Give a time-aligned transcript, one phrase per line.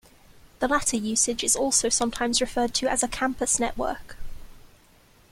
[0.61, 4.17] The latter usage is also sometimes referred to as a campus network.